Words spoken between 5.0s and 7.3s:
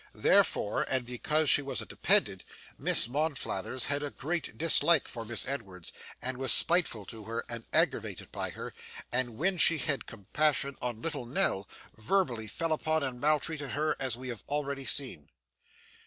to Miss Edwards, and was spiteful to